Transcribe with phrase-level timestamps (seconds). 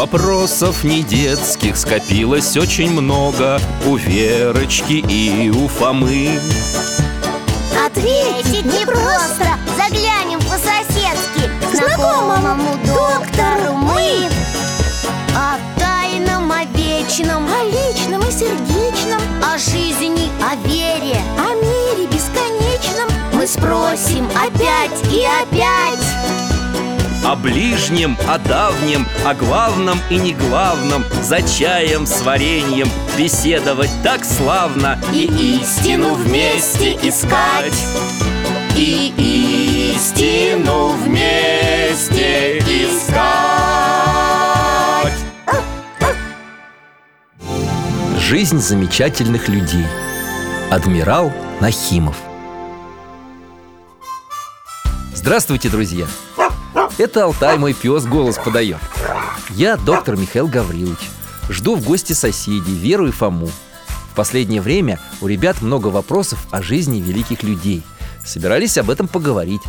[0.00, 6.40] Вопросов не детских скопилось очень много У Верочки и у Фомы.
[7.84, 14.26] Ответить непросто Заглянем по-соседски К знакомому доктору мы.
[15.36, 19.20] О тайном, о вечном О личном и сердечном.
[19.44, 23.10] О жизни, о вере О мире бесконечном.
[23.34, 25.99] Мы спросим опять и опять
[27.30, 35.00] О ближнем, о давнем, о главном и неглавном За чаем с вареньем беседовать так славно
[35.14, 35.26] И
[35.60, 37.80] истину вместе искать.
[38.76, 43.30] И истину вместе искать.
[48.18, 49.86] Жизнь замечательных людей.
[50.68, 52.16] Адмирал Нахимов.
[55.14, 56.06] Здравствуйте, друзья!
[57.00, 58.76] Это Алтай, мой пес, голос подает.
[59.48, 60.98] Я доктор Михаил Гаврилович.
[61.48, 63.48] Жду в гости соседей Веру и Фому.
[64.12, 67.82] В последнее время у ребят много вопросов о жизни великих людей.
[68.22, 69.62] Собирались об этом поговорить.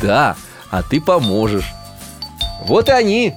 [0.00, 0.36] Да,
[0.70, 1.66] а ты поможешь.
[2.64, 3.34] Вот и они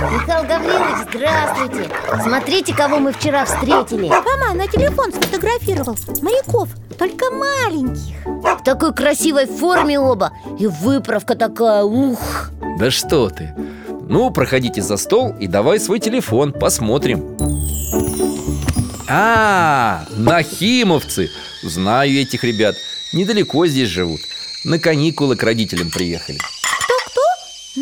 [0.00, 1.90] Михаил Гаврилович, здравствуйте.
[2.22, 4.08] Смотрите, кого мы вчера встретили.
[4.08, 5.94] Фома на телефон сфотографировал.
[6.22, 8.16] Моряков, только маленьких.
[8.24, 10.32] В такой красивой форме оба.
[10.58, 12.50] И выправка такая, ух.
[12.78, 13.54] Да что ты.
[14.08, 17.36] Ну, проходите за стол и давай свой телефон, посмотрим.
[19.06, 21.30] А, нахимовцы.
[21.62, 22.74] Знаю этих ребят.
[23.12, 24.20] Недалеко здесь живут.
[24.64, 26.38] На каникулы к родителям приехали.
[26.38, 27.20] Кто-кто?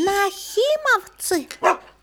[0.05, 1.47] Нахимовцы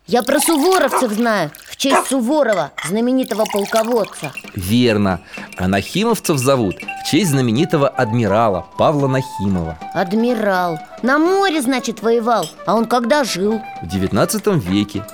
[0.08, 4.32] Я про суворовцев знаю В честь Суворова, знаменитого полководца.
[4.54, 5.20] Верно.
[5.58, 9.76] А нахимовцев зовут в честь знаменитого адмирала Павла Нахимова.
[9.94, 10.78] Адмирал.
[11.02, 12.48] На море, значит, воевал.
[12.66, 13.60] А он когда жил?
[13.82, 15.04] В 19 веке.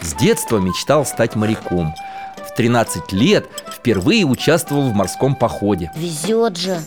[0.00, 1.94] С детства мечтал стать моряком.
[2.38, 5.92] В 13 лет впервые участвовал в морском походе.
[5.94, 6.80] Везет же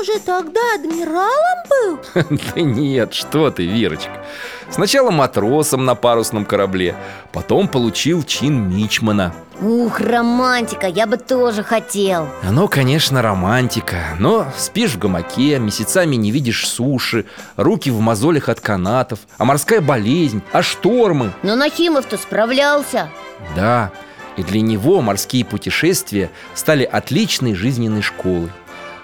[0.00, 1.98] уже тогда адмиралом был?
[2.54, 4.24] Да нет, что ты, Верочка
[4.70, 6.94] Сначала матросом на парусном корабле
[7.32, 9.34] Потом получил чин мичмана.
[9.60, 12.28] Ух, романтика, я бы тоже хотел.
[12.42, 13.98] Оно, конечно, романтика.
[14.18, 19.80] Но спишь в гамаке, месяцами не видишь суши Руки в мозолях от канатов А морская
[19.80, 21.32] болезнь, а штормы.
[21.42, 23.10] Но Нахимов-то справлялся.
[23.54, 23.90] Да,
[24.36, 28.50] и для него морские путешествия стали отличной жизненной школой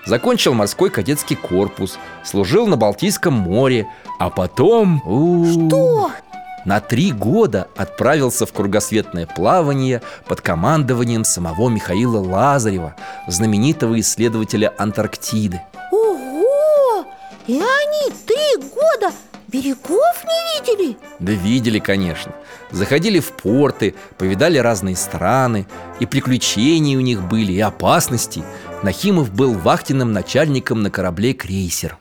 [0.06, 5.02] Закончил морской кадетский корпус Служил на Балтийском море А потом...
[5.50, 6.10] Что?
[6.64, 12.96] На три года отправился в кругосветное плавание под командованием самого Михаила Лазарева,
[13.28, 15.62] знаменитого исследователя Антарктиды.
[15.92, 17.04] Ого!
[17.46, 19.14] И они три года
[19.46, 20.96] берегов не видели?
[21.20, 22.32] Да видели, конечно.
[22.72, 25.68] Заходили в порты, повидали разные страны,
[26.00, 28.42] и приключения у них были, и опасности.
[28.82, 31.96] Нахимов был вахтенным начальником на корабле «Крейсер».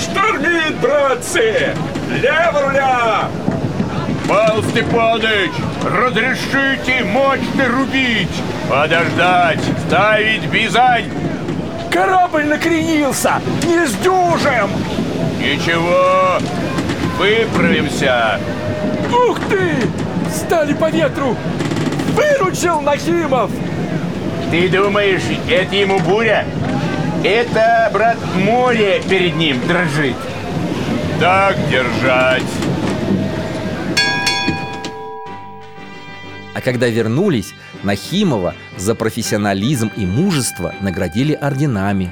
[0.00, 1.74] Штормит, братцы!
[2.20, 3.28] Лево руля!
[4.28, 5.52] Павел Степанович,
[5.84, 8.28] разрешите мощно рубить
[8.68, 11.10] Подождать, ставить бизань
[11.90, 13.40] Корабль накренился!
[13.62, 14.70] Не сдюжим!
[15.38, 16.38] Ничего,
[17.16, 18.38] выправимся
[19.10, 19.76] Ух ты!
[20.30, 21.34] Стали по ветру!
[22.48, 23.50] Выручил Нахимов!
[24.50, 25.20] Ты думаешь,
[25.50, 26.46] это ему буря?
[27.22, 30.16] Это, брат, море перед ним дрожит
[31.20, 32.42] Так держать
[36.54, 42.10] А когда вернулись, Нахимова за профессионализм и мужество наградили орденами.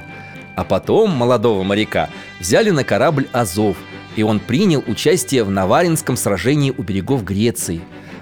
[0.55, 2.09] А потом молодого моряка
[2.39, 3.77] взяли на корабль «Азов»,
[4.15, 7.81] и он принял участие в Наваринском сражении у берегов Греции.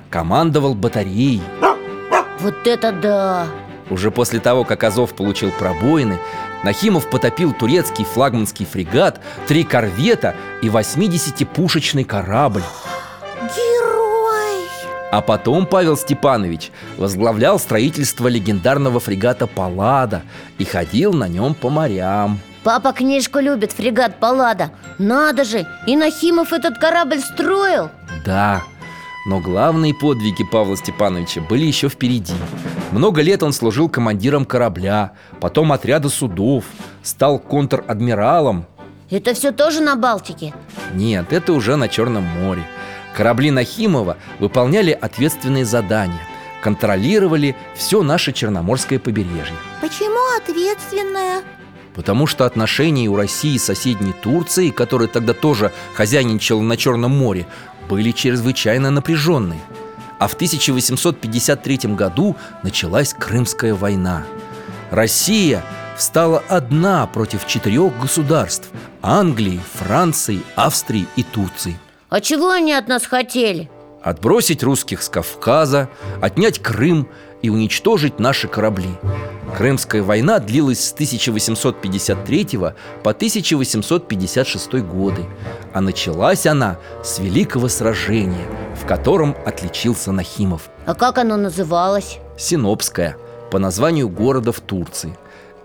[0.10, 1.42] Командовал батареей.
[2.40, 3.48] Вот это да!
[3.90, 6.20] Уже после того, как Азов получил пробоины,
[6.64, 12.64] Нахимов потопил турецкий флагманский фрегат, три корвета и 80-пушечный корабль.
[13.56, 14.68] Герой!
[15.12, 20.24] А потом Павел Степанович возглавлял строительство легендарного фрегата «Паллада»
[20.58, 22.40] и ходил на нем по морям.
[22.64, 27.92] Папа книжку любит, фрегат Паллада Надо же, и Нахимов этот корабль строил
[28.26, 28.64] Да,
[29.26, 32.36] но главные подвиги Павла Степановича были еще впереди
[32.92, 36.66] Много лет он служил командиром корабля, потом отряда судов
[37.02, 38.68] Стал контр-адмиралом
[39.10, 40.54] Это все тоже на Балтике?
[40.94, 42.66] Нет, это уже на Черном море
[43.18, 46.22] Корабли Нахимова выполняли ответственные задания
[46.62, 51.42] Контролировали все наше Черноморское побережье Почему ответственная?
[51.96, 57.48] Потому что отношения у России с соседней Турцией, которая тогда тоже хозяйничала на Черном море,
[57.88, 59.62] были чрезвычайно напряженные.
[60.20, 64.24] А в 1853 году началась Крымская война.
[64.92, 65.64] Россия
[65.98, 68.70] встала одна против четырех государств–
[69.02, 71.78] Англии, Франции, Австрии и Турции.
[72.10, 73.70] А чего они от нас хотели?
[74.06, 75.90] Отбросить русских с Кавказа,
[76.22, 77.10] отнять Крым
[77.42, 78.92] и уничтожить наши корабли.
[79.58, 82.46] Крымская война длилась с 1853
[83.02, 85.26] по 1856 годы,
[85.74, 88.46] а началась она с Великого сражения,
[88.80, 90.70] в котором отличился Нахимов.
[90.86, 92.20] А как оно называлось?
[92.38, 93.18] Синопская,
[93.50, 95.18] по названию города в Турции.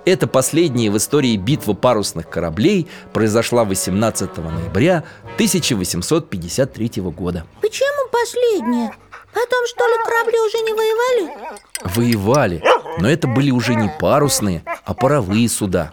[0.07, 5.05] Эта последняя в истории битва парусных кораблей произошла 18 ноября
[5.35, 7.45] 1853 года.
[7.61, 8.93] Почему последнее?
[9.33, 11.55] Потом, что ли, корабли уже не воевали?
[11.85, 12.63] Воевали,
[12.99, 15.93] но это были уже не парусные, а паровые суда.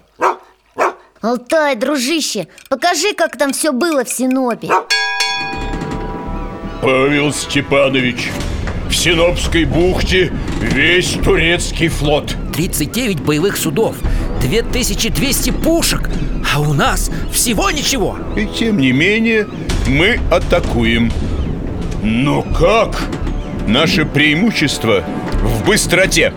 [1.21, 4.69] Алтай, дружище, покажи, как там все было в Синопе
[6.81, 8.29] Павел Степанович,
[8.87, 10.31] в Синопской бухте
[10.61, 13.95] весь турецкий флот 39 боевых судов,
[14.41, 16.09] 2200 пушек,
[16.53, 19.47] а у нас всего ничего И тем не менее
[19.87, 21.11] мы атакуем
[22.09, 23.03] Но как?
[23.67, 25.03] Наше преимущество
[25.43, 26.31] в быстроте.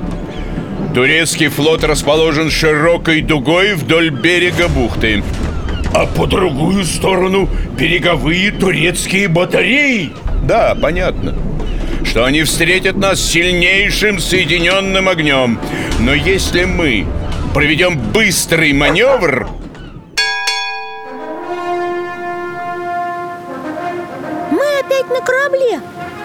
[0.94, 5.22] Турецкий флот расположен широкой дугой вдоль берега бухты.
[5.94, 10.10] А по другую сторону береговые турецкие батареи.
[10.42, 11.36] Да, понятно
[12.02, 15.60] что они встретят нас сильнейшим соединенным огнем.
[16.00, 17.06] Но если мы
[17.54, 19.48] проведем быстрый маневр
[25.20, 25.80] на корабле.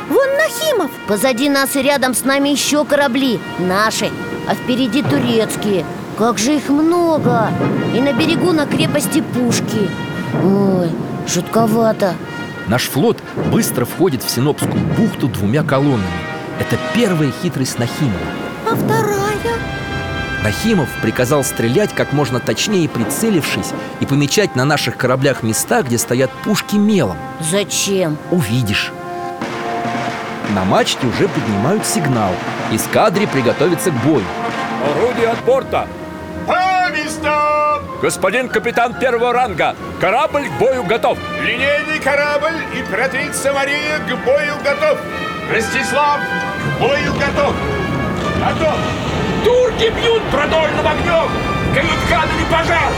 [0.09, 0.91] Вон Нахимов.
[1.07, 3.39] Позади нас и рядом с нами еще корабли.
[3.59, 4.09] Наши,
[4.47, 5.85] а впереди турецкие.
[6.17, 7.49] Как же их много.
[7.93, 9.89] И на берегу на крепости пушки.
[10.43, 10.89] Ой,
[11.27, 12.15] жутковато.
[12.67, 13.17] Наш флот
[13.51, 16.05] быстро входит в Синопскую бухту двумя колоннами.
[16.59, 18.15] Это первая хитрость Нахимова.
[18.69, 19.74] А вторая?
[20.45, 26.29] Нахимов приказал стрелять как можно точнее, прицелившись и помечать на наших кораблях места, где стоят
[26.43, 27.17] пушки мелом.
[27.39, 28.15] Зачем?
[28.29, 28.91] Увидишь.
[30.53, 32.29] На мачте уже поднимают сигнал.
[32.71, 34.23] Эскадре приготовиться к бою.
[34.87, 35.87] Орудие от борта
[36.45, 37.81] По местам!
[38.03, 44.53] Господин капитан первого ранга Корабль к бою готов Линейный корабль и императрица Мария к бою
[44.63, 44.99] готов!
[45.51, 47.55] Ростислав к бою готов!
[48.39, 49.14] Готов!
[49.75, 51.29] Турки бьют продольным огнем
[51.73, 52.91] Кают-кадами пожар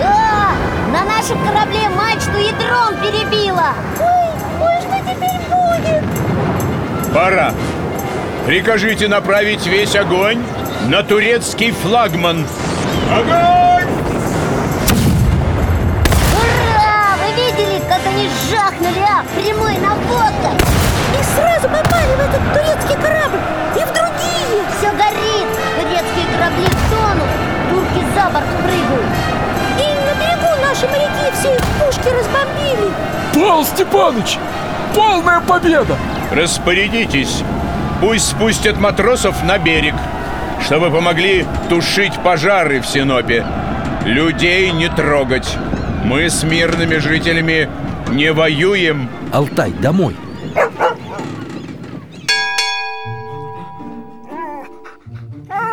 [0.00, 0.52] Да,
[0.90, 4.30] на нашем корабле мачту ядром перебило Ой,
[4.60, 7.14] ой, что теперь будет?
[7.14, 7.52] Пора!
[8.46, 10.42] Прикажите направить весь огонь
[10.86, 12.46] на турецкий флагман!
[13.12, 13.90] Огонь!
[16.32, 17.16] Ура!
[17.20, 19.22] Вы видели, как они жахнули, а?
[19.34, 20.56] Прямой наводкой
[21.18, 23.40] И сразу попали в этот турецкий корабль
[23.76, 24.05] И в другие Все горит,
[26.56, 27.28] корабли тонут
[27.70, 29.06] Турки за борт прыгают
[29.78, 32.92] И на берегу наши моряки все их пушки разбомбили
[33.34, 34.38] Павел Степаныч!
[34.94, 35.96] Полная победа!
[36.32, 37.42] Распорядитесь!
[38.00, 39.94] Пусть спустят матросов на берег,
[40.64, 43.44] чтобы помогли тушить пожары в Синопе.
[44.04, 45.56] Людей не трогать.
[46.04, 47.68] Мы с мирными жителями
[48.10, 49.08] не воюем.
[49.32, 50.16] Алтай, домой.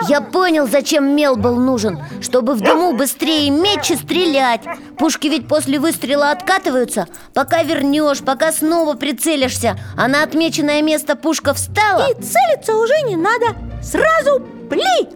[0.07, 2.00] Я понял, зачем мел был нужен.
[2.22, 4.62] Чтобы в дыму быстрее мечь и стрелять.
[4.98, 7.07] Пушки ведь после выстрела откатываются.
[7.33, 9.79] Пока вернешь, пока снова прицелишься.
[9.98, 12.12] А на отмеченное место пушка встала.
[12.12, 13.55] И целиться уже не надо.
[13.81, 15.10] Сразу пли!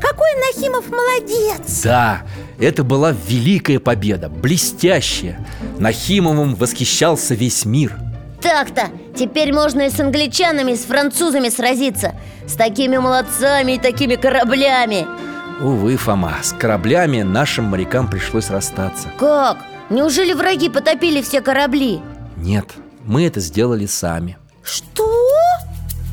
[0.00, 1.82] Какой Нахимов молодец!
[1.82, 2.22] Да,
[2.60, 5.44] это была великая победа, блестящая.
[5.78, 7.96] Нахимовым восхищался весь мир
[8.40, 12.14] Так-то, теперь можно и с англичанами, и с французами сразиться
[12.46, 15.06] С такими молодцами и такими кораблями
[15.60, 19.58] Увы, Фома, с кораблями нашим морякам пришлось расстаться Как?
[19.90, 22.00] Неужели враги потопили все корабли?
[22.36, 22.66] Нет,
[23.04, 25.08] мы это сделали сами Что?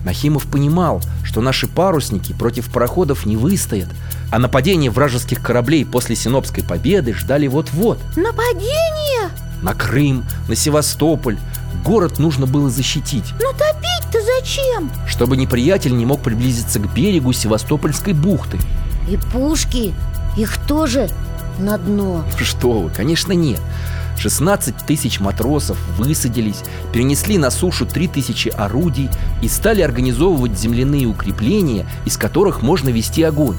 [0.04, 3.90] Нахимов понимал, что наши парусники против пароходов не выстоят
[4.32, 9.30] А нападение вражеских кораблей после Синопской победы ждали вот-вот Нападение?
[9.62, 11.38] На Крым, на Севастополь
[11.86, 14.92] Город нужно было защитить Ну топить-то зачем?
[15.08, 18.58] Чтобы неприятель не мог приблизиться к берегу Севастопольской бухты
[19.08, 19.94] И пушки,
[20.36, 21.10] их тоже
[21.60, 23.62] на дно Что вы, конечно нет
[24.18, 26.64] 16 тысяч матросов высадились,
[26.94, 29.10] перенесли на сушу 3 тысячи орудий
[29.42, 33.58] и стали организовывать земляные укрепления, из которых можно вести огонь.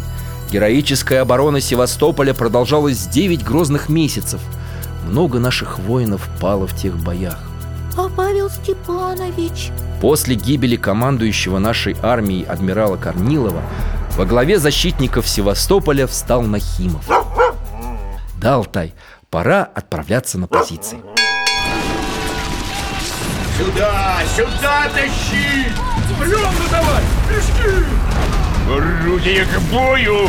[0.50, 4.40] Героическая оборона Севастополя продолжалась 9 грозных месяцев.
[5.06, 7.38] Много наших воинов пало в тех боях.
[8.16, 9.70] Павел Степанович?
[10.00, 13.62] После гибели командующего нашей армией адмирала Корнилова
[14.16, 17.06] во главе защитников Севастополя встал Нахимов.
[18.40, 18.94] Да, Алтай,
[19.30, 20.99] пора отправляться на позиции.
[23.58, 25.66] Сюда, сюда тащи!
[26.18, 27.85] Прямо давай, пешки!
[28.70, 30.28] Орудие к бою!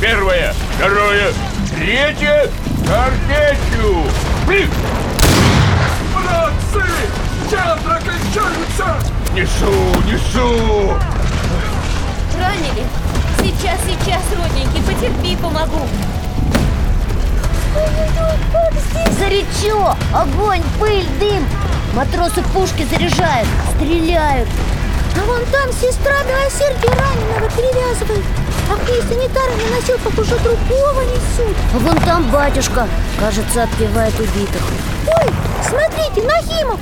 [0.00, 1.32] Первое, второе,
[1.70, 2.50] третье,
[2.86, 4.02] картечью!
[4.46, 4.68] Блин!
[6.12, 7.23] Братцы!
[7.54, 8.96] Ядра кончаются!
[9.32, 9.70] Несу,
[10.06, 10.98] несу!
[12.36, 12.84] Ранили?
[13.38, 15.86] Сейчас, сейчас, родненький, потерпи, помогу
[19.20, 19.94] Горячо!
[20.12, 21.46] Огонь, пыль, дым!
[21.94, 24.48] Матросы пушки заряжают, стреляют
[25.16, 28.24] А вон там сестра милосердия раненого перевязывает
[28.68, 32.88] А к ней санитары на носилках уже другого несут А вон там батюшка,
[33.20, 34.62] кажется, отпевает убитых
[35.06, 35.30] Ой,
[35.68, 36.80] смотрите, Нахимов!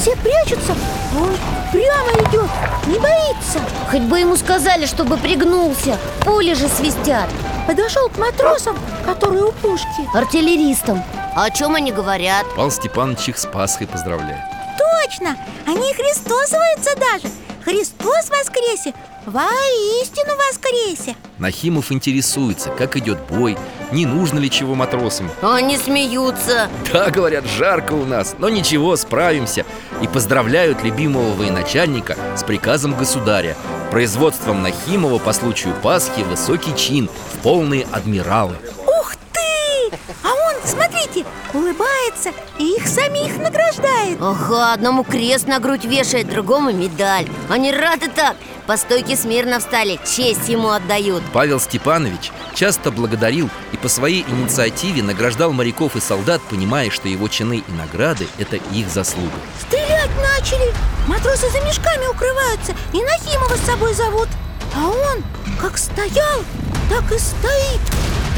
[0.00, 0.74] Все прячутся,
[1.18, 1.34] он
[1.72, 2.50] прямо идет,
[2.86, 3.60] не боится
[3.90, 7.30] Хоть бы ему сказали, чтобы пригнулся Пули же свистят
[7.66, 8.76] Подошел к матросам,
[9.06, 11.02] которые у пушки Артиллеристам
[11.34, 12.44] А о чем они говорят?
[12.54, 14.42] Павел Степанович их с Пасхой поздравляет
[14.78, 15.36] Точно!
[15.66, 17.32] Они христосуются даже
[17.64, 18.92] Христос воскресе!
[19.24, 21.16] Воистину воскресе!
[21.38, 23.56] Нахимов интересуется, как идет бой,
[23.94, 25.30] не нужно ли чего матросам?
[25.40, 26.68] Они смеются.
[26.92, 29.64] Да, говорят, жарко у нас, но ничего, справимся.
[30.02, 33.56] И поздравляют любимого военачальника с приказом государя.
[33.92, 39.96] Производством Нахимова по случаю Пасхи высокий чин в полные адмиралы Ух ты!
[40.24, 44.18] А он, смотрите, улыбается и их самих награждает.
[44.20, 47.28] Ага, одному крест на грудь вешает, другому медаль.
[47.48, 48.36] Они рады так.
[48.66, 51.22] По стойке смирно встали, честь ему отдают.
[51.32, 57.28] Павел Степанович часто благодарил и по своей инициативе награждал моряков и солдат, понимая, что его
[57.28, 59.34] чины и награды– это их заслуга.
[59.60, 60.72] Стрелять начали.
[61.06, 64.28] Матросы за мешками укрываются И Нахимова с собой зовут.
[64.74, 65.22] А он
[65.60, 66.42] как стоял,
[66.88, 67.80] так и стоит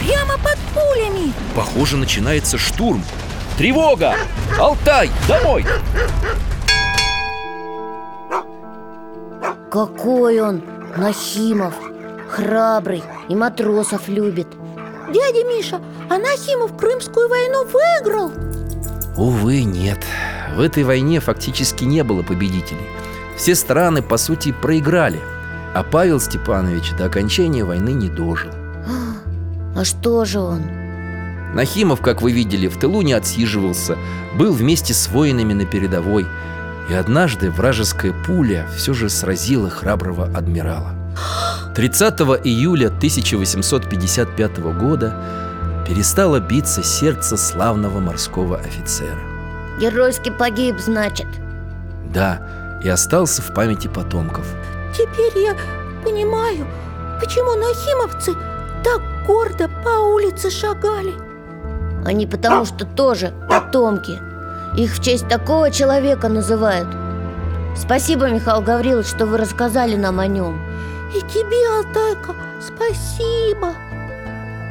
[0.07, 3.03] Прямо под пулями Похоже, начинается штурм.
[3.59, 4.15] Тревога!
[4.59, 5.65] Алтай, домой!
[9.71, 10.63] Какой он,
[10.97, 11.75] Нахимов
[12.31, 14.47] Храбрый и матросов любит
[15.13, 18.33] Дядя Миша, а Нахимов Крымскую войну выиграл
[19.17, 19.99] Увы, нет.
[20.55, 22.87] В этой войне фактически не было победителей.
[23.37, 25.21] Все страны, по сути, проиграли.
[25.75, 28.51] А Павел Степанович до окончания войны не дожил.
[29.77, 30.63] А что же он?
[31.55, 33.97] Нахимов, как вы видели, в тылу не отсиживался,
[34.35, 36.27] был вместе с воинами на передовой.
[36.89, 40.95] И однажды вражеская пуля все же сразила храброго адмирала.
[41.75, 45.15] 30 июля 1855 года
[45.87, 49.19] перестало биться сердце славного морского офицера.
[49.79, 51.27] Геройски погиб, значит
[52.15, 54.47] Да, и остался в памяти потомков.
[54.95, 55.55] Теперь я
[56.03, 56.67] понимаю,
[57.21, 58.35] почему нахимовцы
[58.83, 61.15] так гордо по улице шагали.
[62.05, 64.19] Они потому что тоже потомки.
[64.77, 66.89] Их в честь такого человека называют.
[67.77, 70.59] Спасибо, Михаил Гаврилович, что вы рассказали нам о нем
[71.15, 73.73] И тебе, Алтайка, спасибо.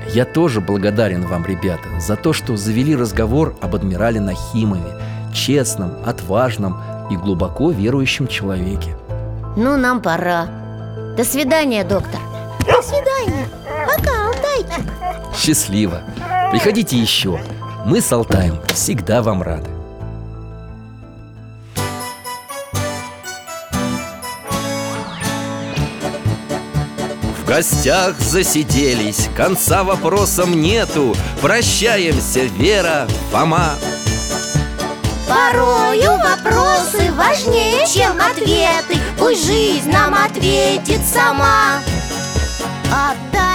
[0.08, 4.96] Я тоже благодарен вам, ребята, за то, что завели разговор об адмирале Нахимове,
[5.34, 6.80] честном, отважном
[7.12, 8.96] и глубоко верующем человеке.
[9.58, 10.48] Ну, нам пора.
[11.18, 12.20] До свидания, доктор
[15.38, 16.02] Счастливо!
[16.52, 17.40] Приходите еще.
[17.86, 19.70] Мы с Алтаем всегда вам рады.
[27.46, 33.76] В гостях засиделись, конца вопросам нету Прощаемся, Вера, Фома
[35.30, 41.82] Порою вопросы важнее, чем ответы Пусть жизнь нам ответит сама
[42.92, 43.55] О дальнем, о